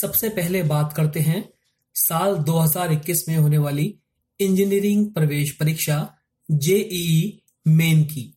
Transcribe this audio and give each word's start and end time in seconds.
सबसे 0.00 0.28
पहले 0.28 0.62
बात 0.62 0.92
करते 0.96 1.20
हैं 1.20 1.52
साल 1.94 2.36
2021 2.36 3.28
में 3.28 3.36
होने 3.36 3.58
वाली 3.58 3.94
इंजीनियरिंग 4.40 5.12
प्रवेश 5.12 5.50
परीक्षा 5.52 6.16
जेईई 6.50 7.42
मेन 7.68 8.04
की। 8.04 8.34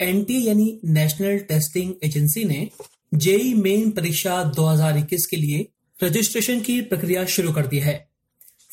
एनटी 0.00 0.46
यानी 0.46 0.80
नेशनल 0.84 1.38
टेस्टिंग 1.38 1.94
एजेंसी 2.04 2.44
ने 2.44 2.70
जेई 3.14 3.54
मेन 3.54 3.90
परीक्षा 3.90 4.52
2021 4.52 5.26
के 5.26 5.36
लिए 5.36 5.68
रजिस्ट्रेशन 6.04 6.60
की 6.60 6.80
प्रक्रिया 6.80 7.24
शुरू 7.26 7.52
कर 7.52 7.66
दी 7.66 7.78
है। 7.78 8.08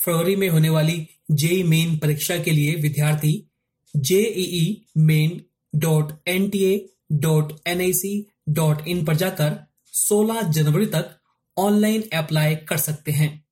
फरवरी 0.06 0.36
में 0.36 0.50
होने 0.50 0.70
वाली 0.70 1.08
जेई 1.32 1.64
मेन 1.64 1.98
परीक्षा 1.98 2.38
के 2.38 2.52
लिए 2.52 2.76
विद्यार्थी 2.76 3.48
JEE 3.96 4.86
Main 4.98 5.42
dot 5.76 6.12
N 6.28 6.50
T 6.50 6.64
A 6.64 6.90
dot 7.12 7.54
N 7.68 7.82
I 7.82 7.94
C 7.94 8.28
dot 8.50 8.88
in 8.88 9.06
पर 9.06 9.16
जाकर 9.16 9.68
16 9.94 10.44
जनवरी 10.44 10.86
तक 10.86 11.18
ऑनलाइन 11.58 12.04
अप्लाई 12.14 12.56
कर 12.56 12.78
सकते 12.78 13.12
हैं। 13.12 13.46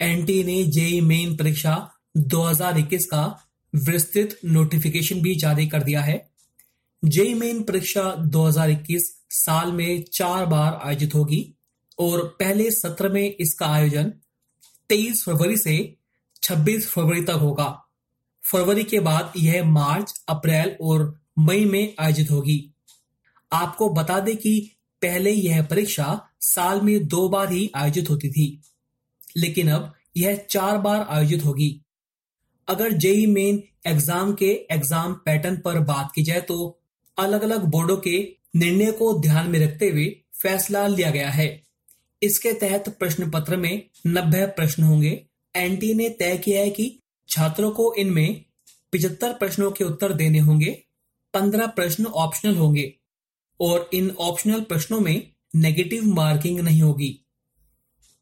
एनटी 0.00 0.44
ने 0.44 0.64
जेई 0.64 1.00
मेन 1.00 1.36
परीक्षा 1.36 1.90
2021 2.16 3.06
का 3.06 3.46
विस्तृत 3.74 4.38
नोटिफिकेशन 4.44 5.20
भी 5.20 5.34
जारी 5.34 5.66
कर 5.66 5.82
दिया 5.82 6.00
है। 6.00 6.30
जेई 7.04 7.34
मेन 7.34 7.62
परीक्षा 7.62 8.14
2021 8.18 9.22
साल 9.30 9.72
में 9.72 10.04
चार 10.12 10.46
बार 10.46 10.80
आयोजित 10.84 11.14
होगी 11.14 11.54
और 11.98 12.36
पहले 12.40 12.70
सत्र 12.70 13.08
में 13.08 13.34
इसका 13.40 13.66
आयोजन 13.66 14.12
23 14.88 15.24
फरवरी 15.24 15.56
से 15.56 15.96
26 16.42 16.88
फरवरी 16.88 17.22
तक 17.22 17.30
होगा। 17.30 17.84
फरवरी 18.52 18.84
के 18.84 19.00
बाद 19.00 19.32
यह 19.36 19.64
मार्च, 19.64 20.24
अप्रैल 20.28 20.76
और 20.80 21.20
मई 21.38 21.64
में 21.64 21.94
आयोजित 22.00 22.30
होगी। 22.30 22.74
आपको 23.52 23.88
बता 23.88 24.20
दें 24.20 24.36
कि 24.36 24.70
पहले 25.02 25.30
यह 25.30 25.62
परीक्षा 25.62 26.28
साल 26.44 26.80
में 26.80 27.06
दो 27.08 27.28
बार 27.28 27.52
ही 27.52 27.70
आयोजित 27.76 28.10
होती 28.10 28.30
थी। 28.30 28.46
लेकिन 29.36 29.70
अब 29.70 29.92
यह 30.16 30.36
चार 30.50 30.78
बार 30.78 31.06
आयोजित 31.10 31.44
होगी। 31.44 31.70
अगर 32.68 32.92
जेई 32.94 33.26
मेन 33.28 33.62
एग्ज़ाम 33.86 34.32
के 34.34 34.50
एग्ज़ाम 34.70 35.14
पैटर्न 35.24 35.56
पर 35.56 35.78
बात 35.82 36.12
की 36.14 36.22
जाए 36.22 36.40
तो 36.42 36.56
अलग 37.16 37.42
अलग 37.42 37.64
बोर्डों 37.70 37.96
के 37.96 38.18
निर्णय 38.56 38.90
को 38.92 39.12
ध्यान 39.20 39.50
में 39.50 39.58
रखते 39.60 39.88
हुए 39.88 40.06
फैसला 40.42 40.86
लिया 40.86 41.10
गया 41.10 41.30
है। 41.30 41.48
इसके 42.22 42.52
तहत 42.52 42.88
प्रश्न 42.98 43.30
पत्र 43.30 43.56
में 43.56 43.82
नब्बे 44.06 44.46
प्रश्न 44.48 44.82
होंगे। 44.82 45.10
एनटी 45.54 45.92
ने 45.94 46.08
तय 46.10 46.36
किया 46.36 46.60
है 46.60 46.70
कि 46.70 46.86
छात्रों 47.28 47.70
को 47.70 47.92
इनमें 47.94 48.44
पिछहत्तर 48.92 49.32
प्रश्नों 49.32 49.70
के 49.70 49.84
उत्तर 49.84 50.12
देने 50.12 50.38
होंगे, 50.38 50.70
पंद्रह 51.34 51.66
प्रश्न 51.68 52.06
ऑप्शनल 52.06 52.56
होंगे 52.56 52.92
और 53.60 53.88
इन 53.94 54.10
ऑप्शनल 54.20 54.60
प्रश्नों 54.62 55.00
में 55.00 55.33
नेगेटिव 55.54 56.04
मार्किंग 56.04 56.60
नहीं 56.60 56.82
होगी। 56.82 57.26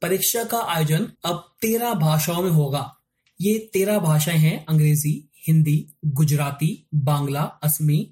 परीक्षा 0.02 0.44
का 0.44 0.58
आयोजन 0.58 1.12
अब 1.24 1.56
तेरह 1.60 1.94
भाषाओं 1.94 2.42
में 2.42 2.50
होगा। 2.50 2.96
ये 3.40 3.70
तेरह 3.72 3.98
भाषाएँ 3.98 4.38
हैं, 4.38 4.66
अंग्रेज़ी, 4.66 5.28
हिंदी, 5.48 5.88
गुजराती, 6.06 6.86
बांग्ला, 6.94 7.42
असमी, 7.42 8.10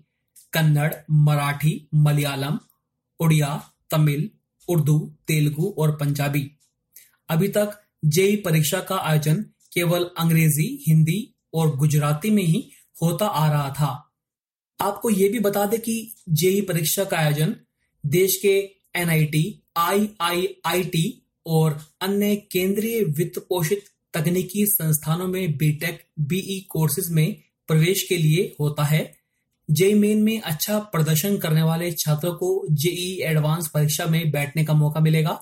कन्नड़, 0.52 0.94
मराठी, 1.10 1.88
मलयालम, 1.94 2.58
उड़िया, 3.20 3.70
तमिल, 3.90 4.30
उर्दू, 4.68 5.14
तेलुगु 5.26 5.74
और 5.78 5.96
पंजाबी। 5.96 6.50
अभी 7.28 7.48
तक 7.48 7.82
जेई 8.04 8.36
परीक्षा 8.36 8.80
का 8.80 8.96
आयोजन 8.96 9.44
केवल 9.72 10.10
अंग्रेज़ी, 10.18 10.84
हिंदी 10.88 11.34
और 11.54 11.76
गुजराती 11.76 12.30
में 12.30 12.42
ही 12.42 12.70
होता 13.02 13.26
आ 13.26 13.52
रहा 13.52 13.70
था। 13.70 14.12
आपको 14.80 15.10
ये 15.10 15.28
भी 15.28 15.38
बता 15.38 15.66
दें 15.66 15.80
कि 15.80 16.14
जेई 16.28 16.60
परीक्षा 16.60 17.04
का 17.04 17.16
आयोजन 17.16 17.56
देश 18.06 18.36
के 18.36 18.79
एनआईटी, 18.94 19.62
आईआईआईटी 19.76 21.22
और 21.46 21.78
अन्य 22.00 22.34
केंद्रीय 22.52 23.02
वित्त 23.18 23.38
पोषित 23.48 23.84
तकनीकी 24.14 24.66
संस्थानों 24.66 25.26
में 25.28 25.56
बीटेक 25.56 26.00
बीई 26.20 26.60
कोर्सेज 26.70 27.10
में 27.10 27.36
प्रवेश 27.68 28.02
के 28.02 28.16
लिए 28.16 28.54
होता 28.60 28.84
है। 28.84 29.02
जेई 29.68 29.94
मेन 29.94 30.22
में 30.22 30.40
अच्छा 30.40 30.78
प्रदर्शन 30.92 31.36
करने 31.36 31.62
वाले 31.62 31.90
छात्रों 31.92 32.32
को 32.34 32.66
जेई 32.74 33.20
एडवांस 33.22 33.68
परीक्षा 33.68 34.06
में 34.06 34.30
बैठने 34.30 34.64
का 34.64 34.74
मौका 34.74 35.00
मिलेगा। 35.00 35.38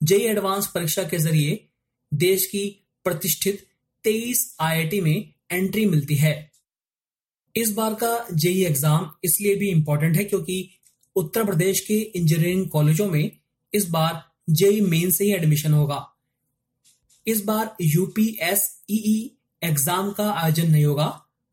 जेई 0.00 0.20
एडवांस 0.20 0.66
परीक्षा 0.66 1.02
के 1.02 1.18
ज़रिए 1.18 1.58
देश 2.12 2.46
की 2.46 2.64
प्रतिष्ठित 3.06 3.66
23 4.04 4.44
आईआईटी 4.60 5.00
में 5.00 5.32
एंट्री 5.52 5.86
मिलती 5.86 6.14
है। 6.14 6.34
इस 7.54 7.72
बार 7.72 7.94
का 7.94 8.26
जेई 8.32 8.64
एग्ज़ाम 8.64 9.10
इसलिए 9.24 9.54
भी 9.54 9.70
इंपॉर्टेंट 9.70 10.16
है 10.16 10.24
क्योंकि 10.24 10.68
उत्तर 11.16 11.44
प्रदेश 11.44 11.80
के 11.80 11.94
इंजीनियरिंग 11.94 12.68
कॉलेजों 12.68 13.06
में 13.10 13.30
इस 13.74 13.88
बार 13.90 14.22
जेई 14.50 14.80
मेन 14.80 15.10
से 15.10 15.24
ही 15.24 15.32
एडमिशन 15.32 15.72
होगा। 15.72 16.06
इस 17.26 17.44
बार 17.44 17.74
यूपीएसईई 17.80 19.36
एग्ज़ाम 19.62 20.10
का 20.12 20.30
आयोजन 20.32 20.70
नहीं 20.70 20.84
होगा। 20.84 21.08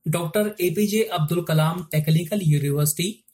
Doctor 0.06 0.56
APJ 0.62 1.03
Abdul 1.03 1.44
Kalam 1.44 1.84
Technical 1.92 2.42
University, 2.44 3.25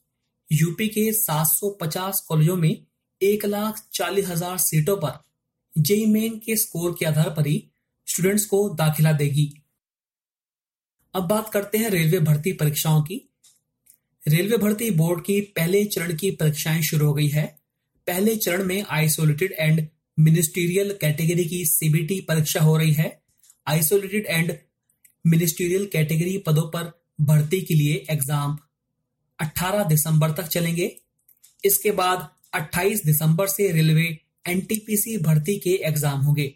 UP 0.50 0.88
के 0.88 1.12
750 1.14 2.20
कॉलेजों 2.28 2.56
में 2.56 2.86
एक 3.22 3.46
लाख 3.46 3.82
चालीस 3.94 4.28
हज़ार 4.28 4.58
सीटों 4.58 4.98
पर 4.98 5.20
जेई 5.82 6.06
मेन 6.06 6.38
के 6.40 6.56
स्कोर 6.56 6.96
के 7.00 7.06
आधार 7.06 7.30
पर 7.30 7.48
ही 7.48 7.72
स्टूडेंट्स 8.08 8.46
को 8.46 8.68
दाखिला 8.70 9.12
देगी। 9.12 9.52
अब 11.14 11.28
बात 11.28 11.50
करते 11.50 11.78
हैं 11.78 11.90
रेलवे 11.90 12.20
भर्ती 12.20 12.54
परीक्षाओं 12.54 13.02
की। 13.02 13.22
रेलवे 14.28 14.58
भर्ती 14.58 14.90
बोर्ड 14.92 15.24
की 15.24 15.40
पहले 15.56 15.84
चरण 15.86 16.16
की 16.16 16.30
परीक्षाएँ 16.32 16.82
शुरू 16.82 17.08
हो 17.08 17.14
गई 17.14 17.28
है। 17.28 17.46
पहले 18.08 18.36
चरण 18.36 18.64
में 18.64 18.86
आइसोलेटेड 18.90 19.52
एंड 19.52 19.88
मिनिस्टीरियल 20.20 20.98
कैटेगरी 21.02 21.46
की 21.46 21.66
सीबीटी 21.66 22.20
परीक्षा 22.22 22.62
हो 22.62 22.78
रही 22.78 22.94
है। 22.94 23.22
आइसोलेटेड 23.68 24.26
एंड 24.26 24.54
मिनिस्टीरियल 25.26 25.86
कैटेगरी 25.86 26.38
पदों 26.38 26.64
पर 26.70 26.92
भर्ती 27.22 27.62
के 27.62 27.74
लिए 27.74 28.06
एग्ज़ाम 28.10 28.58
18 29.40 29.88
दिसंबर 29.88 30.32
तक 30.32 30.48
चलेंगे। 30.48 30.96
इसके 31.66 31.92
बाद 31.92 32.28
28 32.54 33.06
दिसंबर 33.06 33.48
से 33.48 33.72
रेलवे 33.72 34.08
एनटीपीसी 34.48 35.18
भर्ती 35.18 35.60
के 35.60 35.76
एग्ज़ाम 35.88 36.22
होंगे। 36.22 36.54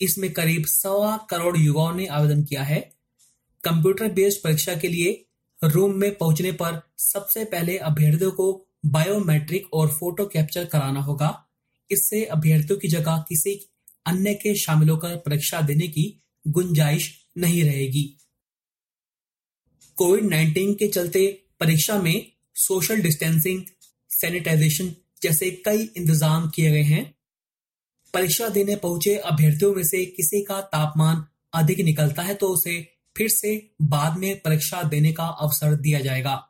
इसमें 0.00 0.32
करीब 0.32 0.66
सवा 0.66 1.16
करोड़ 1.30 1.56
युवाओं 1.58 1.94
ने 1.94 2.06
आवेदन 2.06 2.44
किया 2.44 2.62
है। 2.62 2.80
कंप्यूटर 3.64 4.12
बेस्ड 4.12 4.42
परीक्षा 4.44 4.74
के 4.74 4.88
लिए 4.88 5.26
रूम 5.62 5.94
में 5.94 6.14
पहुँचने 6.14 6.52
पर 6.52 6.80
सबसे 6.98 7.44
पहले 7.44 7.76
अभ्यर्थियों 7.78 8.30
को 8.30 8.66
बायोमेट्रिक 8.86 9.74
और 9.74 9.88
फ़ोटो 9.88 10.26
कैप्चर 10.26 10.64
कराना 10.64 11.00
होगा। 11.00 11.46
इससे 11.90 12.24
अभ्यर्थियों 12.24 12.78
की 12.78 12.88
जगह 12.88 13.24
किसी 13.28 13.54
अन्य 14.06 14.34
के 14.34 14.54
शामिल 14.54 14.88
होकर 14.88 15.16
परीक्षा 15.16 15.60
देने 15.60 15.88
की 15.88 16.22
गुंजाइश 16.48 17.10
नहीं 17.38 17.64
रहेगी। 17.64 18.04
कोविड 19.96 20.24
19 20.24 20.74
के 20.74 20.88
चलते 20.88 21.26
परीक्षा 21.60 22.02
में 22.02 22.26
सोशल 22.56 23.00
डिस्टेंसिंग 23.00 23.62
सैनिटाइजेशन 24.10 24.94
जैसे 25.22 25.50
कई 25.50 25.82
इंतज़ाम 25.96 26.48
किए 26.48 26.70
गए 26.70 26.82
हैं। 26.82 27.04
परीक्षा 28.14 28.48
देने 28.48 28.76
पहुँचे 28.76 29.16
अभ्यर्थियों 29.16 29.74
में 29.74 29.82
से 29.84 30.04
किसी 30.06 30.42
का 30.44 30.60
तापमान 30.60 31.24
अधिक 31.54 31.80
निकलता 31.80 32.22
है 32.22 32.34
तो 32.34 32.48
उसे 32.48 32.76
फिर 33.16 33.28
से 33.28 33.70
बाद 33.82 34.16
में 34.16 34.40
परीक्षा 34.40 34.82
देने 34.82 35.12
का 35.12 35.24
अवसर 35.24 35.74
दिया 35.76 36.00
जाएगा। 36.00 36.46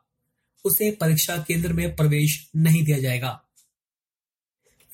उसे 0.65 0.91
परीक्षा 0.91 1.37
केंद्र 1.37 1.73
में 1.73 1.95
प्रवेश 1.95 2.51
नहीं 2.55 2.83
दिया 2.83 2.99
जाएगा। 2.99 3.41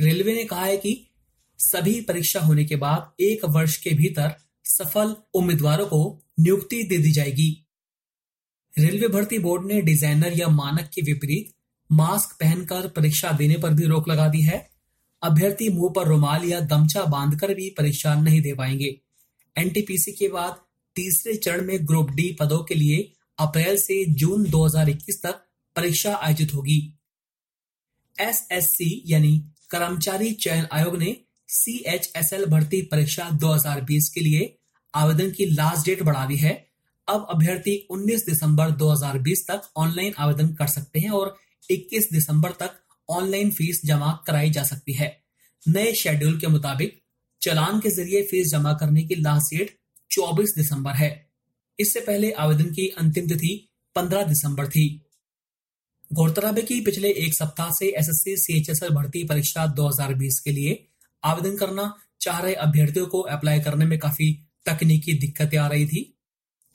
रेलवे 0.02 0.34
ने 0.36 0.44
कहा 0.44 0.66
है 0.66 0.78
कि 0.78 1.12
सभी 1.60 2.02
परीक्षा 2.02 2.40
होने 2.40 2.66
के 2.66 2.76
बाद 2.76 3.24
एक 3.24 3.46
वर्ष 3.46 3.78
के 3.78 3.90
भीतर 3.90 4.36
सफल 4.66 5.16
उम्मीदवारों 5.34 5.88
को 5.88 6.24
नियुक्ति 6.40 6.84
दे 6.84 6.98
दी 6.98 7.12
जाएगी। 7.12 7.66
रेलवे 8.80 9.08
भर्ती 9.08 9.40
बोर्ड 9.40 9.66
ने 9.66 9.82
डिज़ाइनर 9.82 10.40
या 10.40 10.48
मानक 10.48 10.90
के 10.94 11.02
विपरीत 11.02 11.54
मास्क 11.92 12.38
पहनकर 12.40 12.88
परीक्षा 12.88 13.32
देने 13.32 13.58
पर 13.58 13.74
भी 13.74 13.86
रोक 13.86 14.10
लगा 14.10 14.28
दी 14.28 14.42
है। 14.42 14.70
अभ्यर्थी 15.22 15.70
मुँह 15.70 15.94
पर 15.96 16.08
रुमाल 16.08 16.46
या 16.46 16.60
गमछा 16.60 17.04
बांधकर 17.04 17.54
भी 17.54 17.70
परीक्षा 17.70 18.16
नहीं 18.16 18.42
दे 18.42 18.54
पाएँगे। 18.54 19.02
एनटीपीसी 19.56 20.12
के 20.12 20.28
बाद 20.28 20.60
तीसरे 20.98 21.36
चरण 21.36 21.66
में 21.66 21.88
ग्रुप 21.88 22.12
डी 22.12 22.36
पदों 22.40 22.64
के 22.64 22.76
लिए 22.76 23.14
अप्रैल 23.40 23.78
से 23.78 24.06
जून 24.06 24.50
2021 24.50 25.22
तक 25.24 25.44
परीक्षा 25.76 26.16
आयोजित 26.16 26.54
होगी। 26.54 26.94
एसएससी 28.22 29.04
यानी 29.06 29.38
कर्मचारी 29.70 30.32
चयन 30.34 30.68
आयोग 30.72 30.98
ने 30.98 31.16
सी 31.48 31.84
एच 31.88 32.12
एस 32.16 32.34
एल 32.34 32.46
भर्ती 32.46 32.82
परीक्षा 32.82 33.30
2020 33.30 34.10
के 34.10 34.22
लिए 34.22 34.58
आवेदन 34.94 35.32
की 35.32 35.46
लास्ट 35.46 35.86
डेट 35.86 36.04
बढ़ा 36.04 36.26
दी 36.26 36.36
है। 36.36 36.68
अब 37.08 37.28
अभ्यर्थी 37.30 37.88
19 37.92 38.26
दिसंबर 38.26 38.72
2020 38.72 39.48
तक 39.48 39.70
ऑनलाइन 39.78 40.14
आवेदन 40.18 40.54
कर 40.54 40.68
सकते 40.68 41.00
हैं 41.00 41.10
और 41.10 41.36
21 41.72 42.12
दिसंबर 42.14 42.52
तक 42.52 42.72
ऑनलाइन 43.10 43.52
फ़ीस 43.52 43.82
जमा 43.86 44.12
कराई 44.28 44.50
जा 44.50 44.64
सकती 44.64 44.94
है। 44.94 45.24
नए 45.68 45.94
शेड्यूल 45.94 46.40
के 46.40 46.48
मुताबिक, 46.48 47.02
चलान 47.42 47.80
के 47.80 47.90
ज़रिए 47.90 48.24
फ़ीस 48.24 48.52
जमा 48.52 48.74
करने 48.74 49.04
की 49.04 49.16
लास्ट 49.16 49.56
डेट 49.56 49.77
24 50.12 50.54
दिसंबर 50.58 50.92
है। 50.92 51.30
इससे 51.80 52.00
पहले 52.00 52.32
आवेदन 52.32 52.66
की 52.66 52.88
अंतिम 52.88 53.28
तिथि 53.28 53.70
15 53.96 54.24
दिसंबर 54.24 54.68
थी। 54.68 55.04
गौरतलब 56.14 56.56
है 56.56 56.62
कि 56.62 56.82
पिछले 56.82 57.10
एक 57.10 57.34
सप्ताह 57.34 57.70
से 57.72 57.88
एसएससी 57.88 58.38
सीएचएसएल 58.38 58.90
भर्ती 58.90 59.24
परीक्षा 59.24 59.66
2020 59.68 60.40
के 60.40 60.52
लिए 60.52 60.88
आवेदन 61.24 61.58
करना 61.58 61.98
चाह 62.22 62.40
रहे 62.40 62.54
अभ्यर्थियों 62.54 63.08
को 63.08 63.20
अप्लाई 63.20 63.60
करने 63.60 63.86
में 63.86 64.00
काफ़ी 64.00 64.48
तकनीकी 64.66 65.14
दिक्कतें 65.14 65.58
आ 65.58 65.68
रही 65.68 65.88
थी। 65.88 66.20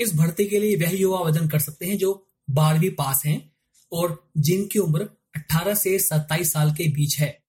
इस 0.00 0.14
भर्ती 0.14 0.44
के 0.44 0.58
लिए 0.58 0.76
वह 0.76 0.90
युवा 0.90 1.18
आवेदन 1.18 1.48
कर 1.48 1.58
सकते 1.58 1.86
हैं 1.86 1.98
जो 1.98 2.28
बारहवीं 2.50 2.90
पास 2.90 3.22
हैं 3.26 3.52
और 3.92 4.30
जिनकी 4.38 4.78
उम्र 4.78 5.08
18 5.36 5.74
से 5.74 5.98
27 5.98 6.52
साल 6.52 6.72
के 6.72 6.88
बीच 6.88 7.18
है। 7.18 7.42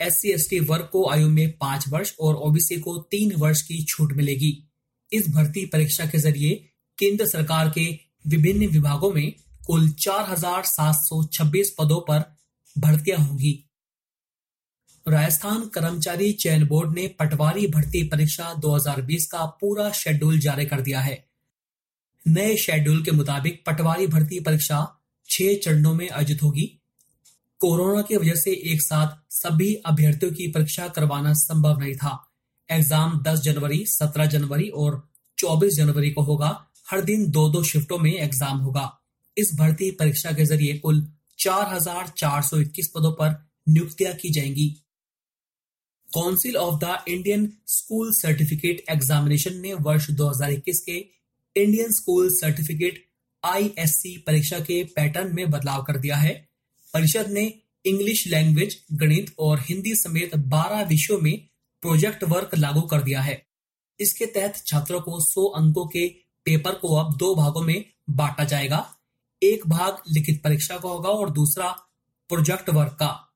एस 0.00 0.22
सी 0.22 0.60
वर्ग 0.60 0.88
को 0.92 1.08
आयु 1.10 1.28
में 1.28 1.58
पाँच 1.58 1.88
वर्ष 1.88 2.14
और 2.20 2.34
ओबीसी 2.34 2.76
को 2.76 2.98
तीन 2.98 3.32
वर्ष 3.36 3.62
की 3.62 3.84
छूट 3.84 4.12
मिलेगी। 4.12 4.71
इस 5.12 5.28
भर्ती 5.28 5.66
परीक्षा 5.66 6.06
के 6.06 6.18
ज़रिए 6.18 6.68
केंद्र 6.98 7.26
सरकार 7.26 7.68
के 7.68 7.98
विभिन्न 8.26 8.66
विभागों 8.66 9.12
में 9.12 9.34
कुल 9.66 9.90
4,726 9.90 11.70
पदों 11.78 12.00
पर 12.00 12.36
भर्तियाँ 12.78 13.18
होंगी। 13.18 13.64
राजस्थान 15.08 15.68
कर्मचारी 15.68 16.32
चयन 16.32 16.66
बोर्ड 16.66 16.94
ने 16.94 17.08
पटवारी 17.08 17.66
भर्ती 17.66 18.02
परीक्षा 18.02 18.54
2020 18.54 19.26
का 19.26 19.44
पूरा 19.44 19.90
शेड्यूल 19.90 20.38
जारी 20.38 20.66
कर 20.66 20.80
दिया 20.80 21.00
है। 21.00 21.28
नए 22.28 22.56
शेड्यूल 22.56 23.04
के 23.04 23.10
मुताबिक 23.10 23.64
पटवारी 23.66 24.06
भर्ती 24.06 24.40
परीक्षा 24.40 25.02
छह 25.30 25.54
चरणों 25.54 25.94
में 25.94 26.10
आयोजित 26.10 26.42
होगी। 26.42 26.78
कोरोना 27.58 28.02
की 28.02 28.16
वजह 28.16 28.34
से 28.34 28.50
एक 28.50 28.82
साथ 28.82 29.32
सभी 29.32 29.74
अभ्यर्थियों 29.74 30.32
की 30.32 30.48
परीक्षा 30.48 30.88
करवाना 30.88 31.32
संभव 31.32 31.78
नहीं 31.78 31.94
था। 31.94 32.31
एग्ज़ाम 32.70 33.22
10 33.22 33.40
जनवरी 33.40 33.84
17 33.86 34.26
जनवरी 34.26 34.68
और 34.68 35.08
24 35.38 35.76
जनवरी 35.76 36.10
को 36.10 36.22
होगा। 36.22 36.68
हर 36.90 37.00
दिन 37.00 37.30
दो 37.30 37.48
दो 37.48 37.62
शिफ्टों 37.62 37.98
में 37.98 38.12
एग्ज़ाम 38.12 38.58
होगा। 38.58 38.90
इस 39.36 39.54
भर्ती 39.54 39.90
परीक्षा 39.90 40.32
के 40.32 40.44
ज़रिए 40.44 40.78
कुल 40.78 41.06
4,421 41.38 42.86
पदों 42.86 43.12
पर 43.12 43.30
नियुक्तियाँ 43.68 44.14
की 44.14 44.30
जाएँगी। 44.30 44.68
Council 46.08 46.56
of 46.56 46.74
the 46.84 46.96
Indian 47.08 47.52
School 47.66 48.10
Certificate 48.12 48.84
Examination 48.90 49.56
ने 49.60 49.74
वर्ष 49.74 50.10
2021 50.10 50.80
के 50.80 50.96
इंडियन 51.56 51.92
स्कूल 51.92 52.28
सर्टिफिकेट 52.30 53.04
आईएससी 53.44 54.16
परीक्षा 54.26 54.58
के 54.60 54.82
पैटर्न 54.96 55.34
में 55.34 55.50
बदलाव 55.50 55.82
कर 55.82 55.96
दिया 55.96 56.16
है। 56.16 56.34
परिषद 56.94 57.30
ने 57.30 57.52
इंग्लिश 57.84 58.26
लैंग्वेज 58.26 58.76
गणित 58.92 59.34
और 59.38 59.60
हिंदी 59.60 59.94
समेत 59.94 60.34
12 60.36 60.82
विषयों 60.88 61.18
में 61.20 61.48
प्रोजेक्ट 61.82 62.24
वर्क 62.24 62.54
लागू 62.54 62.80
कर 62.80 63.02
दिया 63.02 63.20
है। 63.20 63.46
इसके 64.00 64.26
तहत 64.26 64.62
छात्रों 64.66 65.00
को 65.00 65.20
100 65.20 65.44
अंकों 65.46 65.86
के 65.86 66.06
पेपर 66.46 66.72
को 66.72 66.96
अब 66.96 67.16
दो 67.16 67.34
भागों 67.34 67.62
में 67.62 67.84
बांटा 68.10 68.44
जाएगा। 68.44 68.94
एक 69.42 69.66
भाग 69.66 70.02
लिखित 70.08 70.42
परीक्षा 70.42 70.76
का 70.76 70.88
होगा 70.88 71.08
और 71.08 71.30
दूसरा 71.30 71.70
प्रोजेक्ट 72.28 72.70
वर्क 72.70 72.92
का। 72.92 73.34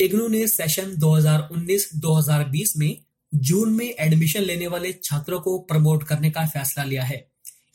इग्नू 0.00 0.28
ने 0.28 0.46
सेशन 0.48 0.96
2019-2020 0.96 2.76
में 2.76 3.04
जून 3.34 3.72
में 3.72 3.86
एडमिशन 3.86 4.40
लेने 4.40 4.66
वाले 4.66 4.92
छात्रों 4.92 5.40
को 5.40 5.58
प्रमोट 5.58 6.04
करने 6.04 6.30
का 6.30 6.46
फैसला 6.46 6.84
लिया 6.84 7.04
है। 7.04 7.30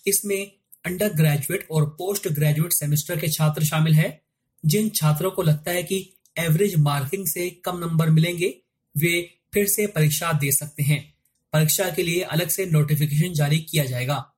इसमें 0.07 0.51
अंडर 0.85 1.13
ग्रेजुएट 1.13 1.67
और 1.71 1.85
पोस्ट 1.89 2.27
ग्रेजुएट 2.27 2.73
सेमेस्टर 2.73 3.19
के 3.19 3.27
छात्र 3.27 3.63
शामिल 3.63 3.93
है, 3.93 4.23
जिन 4.65 4.89
छात्रों 4.89 5.31
को 5.31 5.41
लगता 5.41 5.71
है 5.71 5.83
कि 5.83 6.17
एवरेज 6.39 6.75
मार्किंग 6.75 7.27
से 7.27 7.49
कम 7.49 7.77
नंबर 7.77 8.09
मिलेंगे। 8.09 8.62
वे 8.97 9.39
फिर 9.53 9.67
से 9.67 9.87
परीक्षा 9.87 10.33
दे 10.33 10.51
सकते 10.51 10.83
हैं। 10.83 11.13
परीक्षा 11.53 11.89
के 11.89 12.03
लिए 12.03 12.21
अलग 12.21 12.49
से 12.49 12.65
नोटिफिकेशन 12.65 13.33
जारी 13.33 13.59
किया 13.59 13.85
जाएगा। 13.85 14.33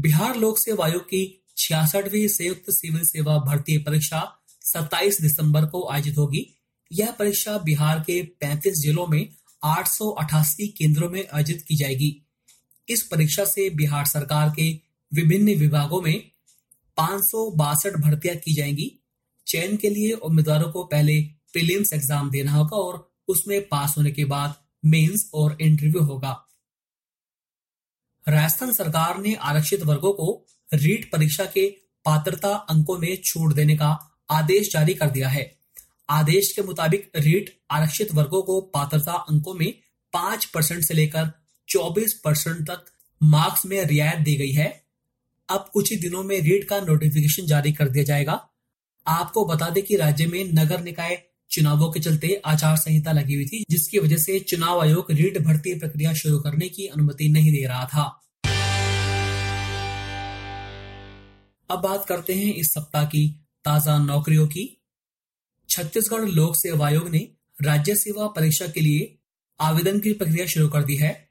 बिहार 0.00 0.36
लोक 0.36 0.58
सेवा 0.58 0.86
आयोग 0.86 1.02
की 1.02 1.44
छियासठवीं 1.56 2.28
संयुक्त 2.28 2.70
सिविल 2.70 3.04
सेवा 3.06 3.38
भर्ती 3.38 3.78
परीक्षा 3.78 4.42
27 4.62 5.20
दिसंबर 5.20 5.64
को 5.66 5.88
आयोजित 5.88 6.18
होगी। 6.18 6.46
यह 6.92 7.10
परीक्षा 7.10 7.58
बिहार 7.58 8.00
के 8.00 8.22
35 8.22 8.74
जिलों 8.74 9.06
में 9.06 9.34
आठ 9.64 9.88
सौ 9.88 10.10
अठासी 10.10 10.68
केंद्रों 10.68 11.10
में 11.10 11.28
आयोजित 11.34 11.64
की 11.68 11.76
जाएगी। 11.76 12.22
इस 12.88 13.02
परीक्षा 13.02 13.44
से 13.44 13.70
बिहार 13.70 14.06
सरकार 14.06 14.52
के 14.56 14.80
विभिन्न 15.14 15.54
विभागों 15.54 16.02
में 16.02 16.30
पाँच 16.96 17.86
भर्तियाँ 17.86 18.36
की 18.36 18.54
जाएँगी। 18.54 19.00
चयन 19.46 19.76
के 19.76 19.90
लिए 19.90 20.12
उम्मीदवारों 20.12 20.72
को 20.72 20.84
पहले 20.84 21.20
प्रीलिम्स 21.52 21.92
एग्ज़ाम 21.92 22.30
देना 22.30 22.52
होगा 22.52 22.76
और 22.76 23.09
उसमें 23.30 23.60
पास 23.68 23.94
होने 23.98 24.10
के 24.10 24.24
बाद 24.24 24.54
मेंस 24.84 25.30
और 25.34 25.56
इंटरव्यू 25.60 26.02
होगा। 26.02 26.32
राजस्थान 28.28 28.72
सरकार 28.72 29.18
ने 29.18 29.34
आरक्षित 29.34 29.82
वर्गों 29.82 30.12
को 30.12 30.46
रीट 30.74 31.10
परीक्षा 31.12 31.44
के 31.44 31.68
पात्रता 32.04 32.54
अंकों 32.70 32.98
में 32.98 33.16
छूट 33.24 33.54
देने 33.54 33.76
का 33.76 33.88
आदेश 34.30 34.72
जारी 34.72 34.94
कर 34.94 35.10
दिया 35.10 35.28
है। 35.28 35.44
आदेश 36.08 36.52
के 36.52 36.62
मुताबिक 36.62 37.10
रीट 37.16 37.58
आरक्षित 37.70 38.14
वर्गों 38.14 38.42
को 38.42 38.60
पात्रता 38.60 39.12
अंकों 39.12 39.54
में 39.54 39.72
पाँच 40.12 40.44
परसेंट 40.44 40.82
से 40.84 40.94
लेकर 40.94 41.30
चौबीस 41.68 42.20
परसेंट 42.24 42.66
तक 42.70 42.84
मार्क्स 43.22 43.66
में 43.66 43.84
रियायत 43.84 44.18
दी 44.18 44.36
गई 44.36 44.52
है। 44.52 44.68
अब 45.48 45.70
कुछ 45.72 45.90
ही 45.90 45.96
दिनों 45.96 46.22
में 46.22 46.40
रीट 46.40 46.68
का 46.68 46.80
नोटिफिकेशन 46.80 47.46
जारी 47.46 47.72
कर 47.72 47.88
दिया 47.88 48.04
जाएगा। 48.04 48.48
आपको 49.06 49.44
बता 49.44 49.68
दें 49.70 49.82
कि 49.84 49.96
राज्य 49.96 50.26
में 50.26 50.44
नगर 50.54 50.80
निकाय 50.80 51.29
चुनावों 51.50 51.92
के 51.92 52.00
चलते 52.00 52.42
आचार 52.44 52.76
संहिता 52.76 53.12
लगी 53.12 53.34
हुई 53.34 53.44
थी, 53.44 53.64
जिसकी 53.70 53.98
वजह 53.98 54.16
से 54.16 54.40
चुनाव 54.40 54.80
आयोग 54.80 55.06
रीट 55.10 55.38
भर्ती 55.38 55.78
प्रक्रिया 55.78 56.14
शुरू 56.14 56.38
करने 56.38 56.68
की 56.68 56.86
अनुमति 56.86 57.28
नहीं 57.28 57.52
दे 57.52 57.66
रहा 57.66 57.84
था। 57.84 58.20
अब 61.70 61.78
बात 61.78 62.04
करते 62.04 62.34
हैं 62.34 62.54
इस 62.54 62.74
सप्ताह 62.74 63.04
की 63.04 63.40
ताज़ा 63.64 63.98
नौकरियों 63.98 64.48
की। 64.48 64.82
छत्तीसगढ़ 65.70 66.20
लोक 66.20 66.56
सेवा 66.56 66.86
आयोग 66.86 67.08
ने 67.08 67.28
राज्य 67.62 67.94
सेवा 67.94 68.26
परीक्षा 68.26 68.66
के 68.66 68.80
लिए 68.80 69.18
आवेदन 69.60 70.00
की 70.00 70.12
प्रक्रिया 70.12 70.46
शुरू 70.46 70.68
कर 70.68 70.84
दी 70.84 70.96
है। 70.96 71.30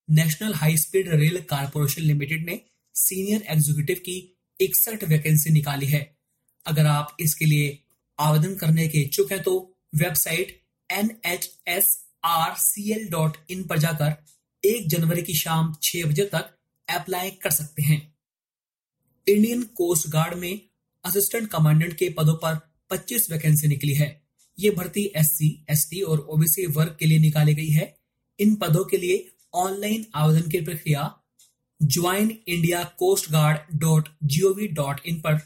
National 0.10 0.54
High 0.54 0.78
Speed 0.78 1.10
Rail 1.10 1.42
Corporation 1.42 2.02
Limited 2.02 2.46
ने 2.46 2.62
सीनियर 2.96 3.42
एग्जीक्यूटिव 3.42 3.96
की 3.96 4.18
इकसठ 4.60 5.04
वैकेंसी 5.04 5.50
निकाली 5.50 5.86
है। 5.86 6.18
अगर 6.66 6.86
आप 6.86 7.18
इसके 7.20 7.46
लिए 7.46 7.84
आवेदन 8.20 8.56
करने 8.56 8.88
के 8.88 8.98
इच्छुक 8.98 9.32
हैं 9.32 9.44
तो 9.44 9.76
website 9.96 10.64
N 10.92 11.12
H 11.26 11.50
S 11.68 12.06
R 12.26 12.56
C 12.58 12.92
L 12.92 13.08
dot 13.10 13.38
in 13.50 13.64
पर 13.64 13.78
जाकर 13.78 14.16
एक 14.64 14.90
जनवरी 14.90 15.22
की 15.22 15.34
शाम 15.34 15.76
छह 15.84 16.06
बजे 16.06 16.26
तक 16.26 16.56
अप्लाई 16.90 17.32
कर 17.32 17.52
सकते 17.52 17.82
हैं। 17.82 18.16
इंडियन 19.28 19.64
कोस्ट 19.64 20.08
गार्ड 20.08 20.34
में 20.34 20.62
असिस्टेंट 21.04 21.50
कमांडेंट 21.50 21.94
के 21.94 22.10
पदों 22.10 22.36
पर 22.36 22.58
25 22.90 23.32
वैकेंसी 23.32 23.68
निकली 23.68 23.94
है। 23.94 24.29
ये 24.60 24.70
भर्ती 24.72 25.12
एस 25.16 25.32
सी 25.38 25.66
एस 25.70 25.88
टी 25.92 26.02
और 26.02 26.20
ओबीसी 26.20 26.66
वर्ग 26.66 26.96
के 27.00 27.06
लिए 27.06 27.20
निकाली 27.20 27.54
गई 27.54 27.70
है। 27.70 27.96
इन 28.40 28.56
पदों 28.56 28.84
के 28.86 28.98
लिए 28.98 29.30
ऑनलाइन 29.54 30.06
आवेदन 30.16 30.50
की 30.50 30.62
प्रक्रिया 30.62 31.16
join 31.82 32.38
India 32.48 32.84
coast 33.00 33.32
guard 33.32 33.80
dot 33.80 34.10
G O V 34.24 34.68
dot 34.68 35.00
in 35.06 35.20
पर 35.22 35.40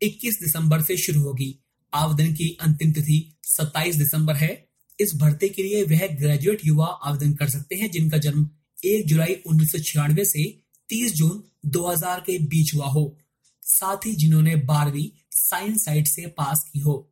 21 0.00 0.40
दिसंबर 0.40 0.82
से 0.82 0.96
शुरू 0.96 1.20
होगी। 1.20 1.54
आवेदन 1.92 2.32
की 2.34 2.56
अंतिम 2.60 2.92
तिथि 2.92 3.38
27 3.44 3.96
दिसंबर 3.96 4.34
है। 4.34 4.68
इस 5.00 5.14
भर्ती 5.14 5.48
के 5.48 5.62
लिए 5.62 5.82
वह 5.84 6.06
ग्रेजुएट 6.06 6.66
युवा 6.66 6.86
आवेदन 6.86 7.32
कर 7.32 7.48
सकते 7.48 7.76
हैं, 7.76 7.90
जिनका 7.90 8.18
जन्म 8.18 8.48
1 8.84 9.06
जुलाई 9.06 9.34
उन्नीस 9.46 9.72
सौ 9.72 9.78
छियानवे 9.78 10.24
से 10.24 10.44
30 10.88 11.14
जून 11.14 11.42
2000 11.66 12.20
के 12.20 12.38
बीच 12.38 12.74
हुआ 12.74 12.86
हो, 12.86 13.18
साथ 13.62 14.06
ही 14.06 14.14
जिन्होंने 14.14 14.56
बारहवीं 14.56 15.08
साइंस 15.30 15.84
साइट 15.84 16.06
से 16.06 16.26
पास 16.26 16.70
की 16.72 16.80
हो। 16.80 17.11